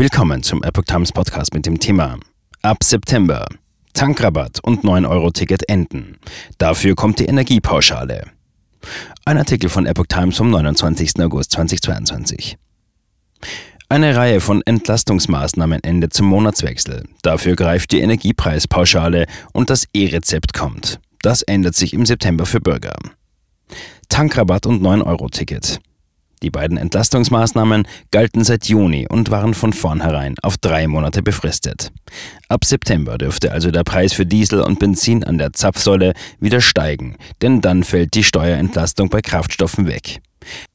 Willkommen 0.00 0.42
zum 0.42 0.62
Epoch 0.62 0.84
Times 0.84 1.12
Podcast 1.12 1.52
mit 1.52 1.66
dem 1.66 1.78
Thema 1.78 2.18
Ab 2.62 2.82
September 2.82 3.46
Tankrabatt 3.92 4.58
und 4.62 4.82
9-Euro-Ticket 4.82 5.68
enden. 5.68 6.16
Dafür 6.56 6.94
kommt 6.94 7.18
die 7.18 7.26
Energiepauschale. 7.26 8.24
Ein 9.26 9.36
Artikel 9.36 9.68
von 9.68 9.84
Epoch 9.84 10.06
Times 10.06 10.38
vom 10.38 10.48
29. 10.48 11.20
August 11.20 11.50
2022. 11.50 12.56
Eine 13.90 14.16
Reihe 14.16 14.40
von 14.40 14.62
Entlastungsmaßnahmen 14.64 15.84
endet 15.84 16.14
zum 16.14 16.28
Monatswechsel. 16.28 17.04
Dafür 17.20 17.54
greift 17.54 17.92
die 17.92 18.00
Energiepreispauschale 18.00 19.26
und 19.52 19.68
das 19.68 19.84
E-Rezept 19.92 20.54
kommt. 20.54 20.98
Das 21.20 21.42
ändert 21.42 21.74
sich 21.74 21.92
im 21.92 22.06
September 22.06 22.46
für 22.46 22.62
Bürger. 22.62 22.96
Tankrabatt 24.08 24.64
und 24.64 24.82
9-Euro-Ticket. 24.82 25.78
Die 26.42 26.50
beiden 26.50 26.78
Entlastungsmaßnahmen 26.78 27.86
galten 28.10 28.44
seit 28.44 28.66
Juni 28.66 29.06
und 29.08 29.30
waren 29.30 29.52
von 29.52 29.72
vornherein 29.72 30.36
auf 30.42 30.56
drei 30.56 30.86
Monate 30.86 31.22
befristet. 31.22 31.92
Ab 32.48 32.64
September 32.64 33.18
dürfte 33.18 33.52
also 33.52 33.70
der 33.70 33.84
Preis 33.84 34.12
für 34.14 34.24
Diesel 34.24 34.62
und 34.62 34.78
Benzin 34.78 35.22
an 35.22 35.36
der 35.36 35.52
Zapfsäule 35.52 36.14
wieder 36.38 36.60
steigen, 36.60 37.16
denn 37.42 37.60
dann 37.60 37.84
fällt 37.84 38.14
die 38.14 38.24
Steuerentlastung 38.24 39.10
bei 39.10 39.20
Kraftstoffen 39.20 39.86
weg. 39.86 40.20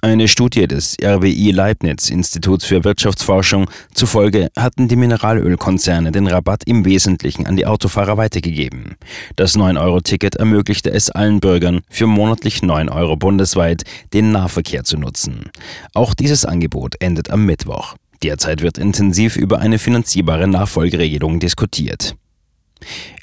Eine 0.00 0.28
Studie 0.28 0.68
des 0.68 0.96
RWI 1.02 1.50
Leibniz 1.50 2.08
Instituts 2.08 2.64
für 2.64 2.84
Wirtschaftsforschung 2.84 3.68
zufolge 3.92 4.48
hatten 4.56 4.86
die 4.86 4.94
Mineralölkonzerne 4.94 6.12
den 6.12 6.28
Rabatt 6.28 6.62
im 6.66 6.84
Wesentlichen 6.84 7.48
an 7.48 7.56
die 7.56 7.66
Autofahrer 7.66 8.16
weitergegeben. 8.16 8.94
Das 9.34 9.56
9-Euro-Ticket 9.56 10.36
ermöglichte 10.36 10.92
es 10.92 11.10
allen 11.10 11.40
Bürgern, 11.40 11.80
für 11.90 12.06
monatlich 12.06 12.62
9 12.62 12.88
Euro 12.88 13.16
bundesweit 13.16 13.82
den 14.12 14.30
Nahverkehr 14.30 14.84
zu 14.84 14.98
nutzen. 14.98 15.50
Auch 15.94 16.14
dieses 16.14 16.44
Angebot 16.44 16.94
endet 17.00 17.30
am 17.30 17.44
Mittwoch. 17.44 17.96
Derzeit 18.22 18.62
wird 18.62 18.78
intensiv 18.78 19.34
über 19.36 19.58
eine 19.58 19.80
finanzierbare 19.80 20.46
Nachfolgeregelung 20.46 21.40
diskutiert. 21.40 22.14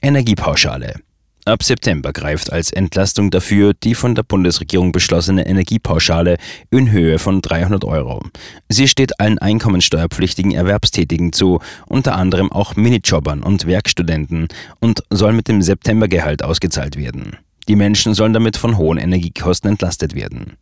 Energiepauschale 0.02 1.05
Ab 1.48 1.62
September 1.62 2.12
greift 2.12 2.52
als 2.52 2.72
Entlastung 2.72 3.30
dafür 3.30 3.76
die 3.76 3.94
von 3.94 4.16
der 4.16 4.24
Bundesregierung 4.24 4.92
beschlossene 4.92 5.46
Energiepauschale 5.46 6.38
in 6.72 6.90
Höhe 6.90 7.20
von 7.20 7.40
300 7.40 7.86
Euro. 7.86 8.24
Sie 8.68 8.88
steht 8.88 9.20
allen 9.20 9.38
einkommensteuerpflichtigen 9.38 10.54
Erwerbstätigen 10.54 11.34
zu, 11.34 11.60
unter 11.86 12.16
anderem 12.16 12.52
auch 12.52 12.76
Minijobbern 12.76 13.44
und 13.44 13.68
Werkstudenten, 13.68 14.48
und 14.80 15.04
soll 15.12 15.34
mit 15.34 15.48
dem 15.48 15.62
Septembergehalt 15.62 16.42
ausgezahlt 16.42 16.98
werden. 16.98 17.38
Die 17.68 17.76
Menschen 17.76 18.16
sollen 18.16 18.34
damit 18.34 18.58
von 18.58 18.78
hohen 18.80 18.98
Energiekosten 18.98 19.70
entlastet 19.70 20.16
werden. 20.16 20.54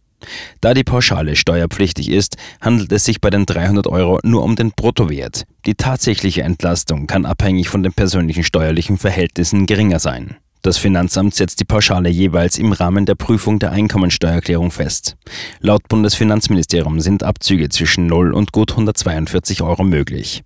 Da 0.59 0.73
die 0.73 0.83
Pauschale 0.83 1.37
steuerpflichtig 1.37 2.09
ist, 2.09 2.35
handelt 2.59 2.91
es 2.91 3.05
sich 3.05 3.21
bei 3.21 3.29
den 3.29 3.45
300 3.45 3.87
Euro 3.87 4.19
nur 4.23 4.43
um 4.43 4.57
den 4.57 4.71
Bruttowert. 4.71 5.43
Die 5.65 5.75
tatsächliche 5.75 6.43
Entlastung 6.43 7.07
kann 7.07 7.25
abhängig 7.25 7.69
von 7.69 7.83
den 7.83 7.93
persönlichen 7.93 8.43
steuerlichen 8.43 8.97
Verhältnissen 8.97 9.65
geringer 9.65 9.99
sein. 9.99 10.35
Das 10.63 10.77
Finanzamt 10.77 11.35
setzt 11.35 11.59
die 11.59 11.65
Pauschale 11.65 12.07
jeweils 12.07 12.57
im 12.57 12.71
Rahmen 12.71 13.05
der 13.05 13.15
Prüfung 13.15 13.59
der 13.59 13.73
Einkommensteuererklärung 13.73 14.71
fest. 14.71 15.17
Laut 15.59 15.89
Bundesfinanzministerium 15.89 17.01
sind 17.01 17.21
Abzüge 17.21 17.67
zwischen 17.67 18.07
0 18.07 18.33
und 18.33 18.53
gut 18.53 18.71
142 18.71 19.61
Euro 19.61 19.83
möglich. 19.83 20.41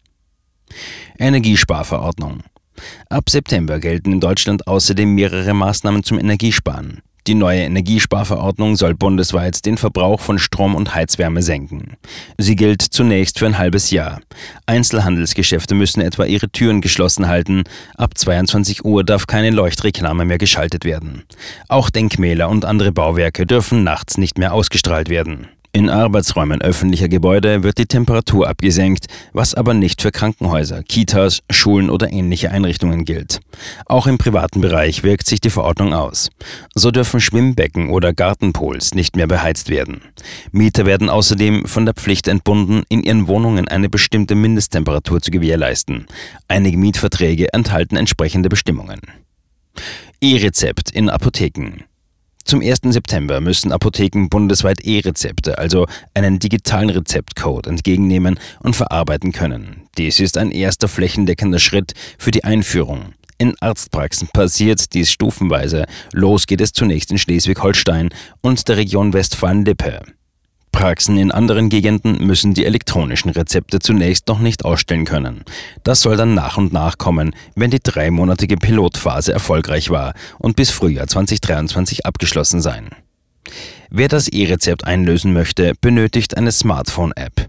Energiesparverordnung. 1.20 2.42
Ab 3.10 3.30
September 3.30 3.80
gelten 3.80 4.12
in 4.14 4.20
Deutschland 4.20 4.68
außerdem 4.68 5.14
mehrere 5.14 5.54
Maßnahmen 5.54 6.04
zum 6.04 6.18
Energiesparen. 6.18 6.97
Die 7.28 7.36
neue 7.36 7.64
Energiesparverordnung 7.64 8.78
soll 8.78 8.96
bundesweit 8.96 9.66
den 9.66 9.78
Verbrauch 9.78 10.22
von 10.22 10.40
Strom 10.40 10.76
und 10.76 10.96
Heizwärme 10.96 11.42
senken. 11.42 11.98
Sie 12.38 12.56
gilt 12.56 12.82
zunächst 12.82 13.38
für 13.38 13.46
ein 13.46 13.58
halbes 13.58 13.92
Jahr. 13.92 14.22
Einzelhandelsgeschäfte 14.66 15.76
müssen 15.76 16.00
etwa 16.00 16.24
ihre 16.24 16.50
Türen 16.50 16.80
geschlossen 16.80 17.28
halten. 17.28 17.66
Ab 17.98 18.18
22 18.18 18.86
Uhr 18.86 19.04
darf 19.04 19.28
keine 19.28 19.50
Leuchtreklame 19.50 20.24
mehr 20.24 20.38
geschaltet 20.38 20.86
werden. 20.86 21.24
Auch 21.68 21.90
Denkmäler 21.90 22.48
und 22.48 22.64
andere 22.64 22.94
Bauwerke 22.94 23.46
dürfen 23.46 23.84
nachts 23.84 24.18
nicht 24.18 24.38
mehr 24.38 24.54
ausgestrahlt 24.54 25.10
werden. 25.10 25.48
In 25.74 25.90
Arbeitsräumen 25.90 26.62
öffentlicher 26.62 27.08
Gebäude 27.08 27.62
wird 27.62 27.78
die 27.78 27.86
Temperatur 27.86 28.48
abgesenkt, 28.48 29.06
was 29.34 29.54
aber 29.54 29.74
nicht 29.74 30.02
für 30.02 30.12
Krankenhäuser, 30.12 30.82
Kitas, 30.82 31.42
Schulen 31.50 31.90
oder 31.90 32.12
ähnliche 32.12 32.52
Einrichtungen 32.52 33.06
gilt. 33.06 33.40
Auch 33.86 34.08
im 34.08 34.18
privaten 34.18 34.62
Bereich 34.62 35.04
wirkt 35.04 35.28
sich 35.28 35.40
die 35.40 35.50
Verordnung 35.50 35.94
aus. 35.94 36.30
So 36.74 36.92
dürfen 36.92 37.22
Schwimmbecken 37.22 37.90
oder 37.90 38.14
Gartenpools 38.14 38.96
nicht 38.96 39.16
mehr 39.16 39.28
beheizt 39.28 39.70
werden. 39.70 40.02
Mieter 40.52 40.86
werden 40.86 41.10
außerdem 41.10 41.66
von 41.66 41.86
der 41.86 41.94
Pflicht 41.94 42.28
entbunden, 42.28 42.84
in 42.90 43.04
ihren 43.04 43.28
Wohnungen 43.28 43.68
eine 43.68 43.90
bestimmte 43.90 44.36
Mindesttemperatur 44.36 45.22
zu 45.22 45.32
gewährleisten. 45.32 46.08
Einige 46.48 46.78
Mietverträge 46.78 47.54
enthalten 47.54 47.98
entsprechende 47.98 48.50
Bestimmungen. 48.50 49.02
E-Rezept 50.22 50.90
in 50.90 51.10
Apotheken. 51.10 51.84
Zum 52.48 52.62
1. 52.62 52.80
September 52.94 53.42
müssen 53.42 53.74
Apotheken 53.74 54.30
bundesweit 54.30 54.80
E-Rezepte, 54.80 55.58
also 55.58 55.86
einen 56.14 56.40
digitalen 56.40 56.90
Rezeptcode, 56.90 57.68
entgegennehmen 57.68 58.40
und 58.62 58.74
verarbeiten 58.74 59.34
können. 59.34 59.82
Dies 59.98 60.22
ist 60.22 60.38
ein 60.38 60.52
erster 60.52 60.88
flächendeckender 60.88 61.60
Schritt 61.60 61.92
für 62.18 62.32
die 62.32 62.46
Einführung. 62.46 63.16
In 63.38 63.54
Arztpraxen 63.60 64.30
passiert 64.32 64.94
dies 64.94 65.12
stufenweise. 65.12 65.88
Los 66.14 66.48
geht 66.48 66.62
es 66.62 66.72
zunächst 66.72 67.12
in 67.12 67.18
Schleswig-Holstein 67.18 68.12
und 68.40 68.66
der 68.70 68.78
Region 68.78 69.12
Westfalen-Lippe. 69.12 70.00
Praxen 70.78 71.18
in 71.18 71.32
anderen 71.32 71.70
Gegenden 71.70 72.24
müssen 72.24 72.54
die 72.54 72.64
elektronischen 72.64 73.32
Rezepte 73.32 73.80
zunächst 73.80 74.28
noch 74.28 74.38
nicht 74.38 74.64
ausstellen 74.64 75.06
können. 75.06 75.44
Das 75.84 76.02
soll 76.02 76.18
dann 76.18 76.36
nach 76.36 76.58
und 76.58 76.72
nach 76.72 77.00
kommen, 77.00 77.36
wenn 77.56 77.72
die 77.72 77.80
dreimonatige 77.82 78.58
Pilotphase 78.58 79.34
erfolgreich 79.34 79.90
war 79.90 80.14
und 80.38 80.56
bis 80.56 80.70
Frühjahr 80.70 81.08
2023 81.08 82.06
abgeschlossen 82.06 82.62
sein. 82.62 82.90
Wer 83.90 84.08
das 84.08 84.28
E-Rezept 84.28 84.86
einlösen 84.86 85.34
möchte, 85.34 85.74
benötigt 85.82 86.38
eine 86.38 86.52
Smartphone-App. 86.52 87.48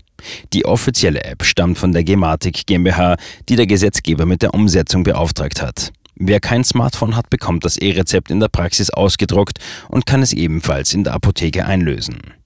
Die 0.55 0.65
offizielle 0.65 1.22
App 1.22 1.44
stammt 1.44 1.77
von 1.77 1.93
der 1.93 2.05
Gematik 2.05 2.65
GmbH, 2.65 3.19
die 3.50 3.56
der 3.56 3.67
Gesetzgeber 3.67 4.25
mit 4.25 4.41
der 4.41 4.55
Umsetzung 4.55 5.03
beauftragt 5.03 5.61
hat. 5.61 5.93
Wer 6.15 6.41
kein 6.41 6.65
Smartphone 6.65 7.15
hat, 7.15 7.28
bekommt 7.28 7.67
das 7.67 7.77
E-Rezept 7.77 8.31
in 8.31 8.41
der 8.41 8.49
Praxis 8.49 8.88
ausgedruckt 8.88 9.59
und 9.91 10.06
kann 10.06 10.22
es 10.22 10.33
ebenfalls 10.33 10.94
in 10.94 11.05
der 11.05 11.12
Apotheke 11.12 11.67
einlösen. 11.67 12.38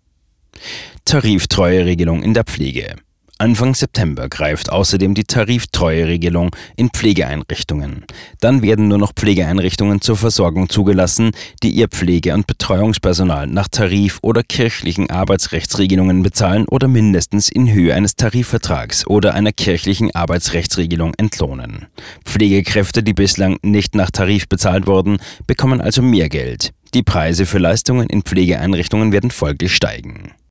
Tariftreueregelung 1.05 2.23
in 2.23 2.35
der 2.35 2.45
Pflege. 2.45 2.97
Anfang 3.43 3.75
September 3.75 4.29
greift 4.29 4.71
außerdem 4.71 5.15
die 5.15 5.25
Tariftreueregelung 5.25 6.55
in 6.77 6.91
Pflegeeinrichtungen. 6.91 8.05
Dann 8.39 8.63
werden 8.63 8.87
nur 8.87 8.99
noch 8.99 9.15
Pflegeeinrichtungen 9.15 10.01
zur 10.01 10.17
Versorgung 10.17 10.69
zugelassen, 10.69 11.33
die 11.61 11.71
ihr 11.71 11.89
Pflege- 11.89 12.35
und 12.35 12.47
Betreuungspersonal 12.47 13.49
nach 13.49 13.67
Tarif- 13.67 14.21
oder 14.23 14.45
kirchlichen 14.45 15.11
Arbeitsrechtsregelungen 15.11 16.23
bezahlen 16.23 16.67
oder 16.69 16.87
mindestens 16.87 17.49
in 17.49 17.69
Höhe 17.73 17.95
eines 17.95 18.15
Tarifvertrags 18.15 19.09
oder 19.09 19.35
einer 19.35 19.51
kirchlichen 19.51 20.15
Arbeitsrechtsregelung 20.15 21.15
entlohnen. 21.17 21.87
Pflegekräfte, 22.25 23.03
die 23.03 23.13
bislang 23.13 23.59
nicht 23.63 23.97
nach 23.97 24.13
Tarif 24.13 24.49
bezahlt 24.49 24.87
wurden, 24.87 25.17
bekommen 25.49 25.81
also 25.81 26.01
mehr 26.01 26.29
Geld. 26.29 26.71
Die 26.95 27.03
Preise 27.03 27.47
für 27.47 27.59
Leistungen 27.59 28.07
in 28.09 28.23
Pflegeeinrichtungen 28.23 29.11
werden 29.11 29.33
folglich 29.33 29.75
steigen. 29.75 30.35